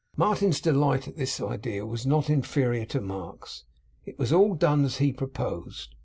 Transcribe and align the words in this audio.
Martin's 0.17 0.59
delight 0.59 1.07
in 1.07 1.13
this 1.15 1.39
idea 1.39 1.85
was 1.85 2.07
not 2.07 2.27
inferior 2.27 2.85
to 2.87 2.99
Mark's. 2.99 3.65
It 4.03 4.17
was 4.17 4.33
all 4.33 4.55
done 4.55 4.83
as 4.83 4.97
he 4.97 5.13
proposed. 5.13 5.93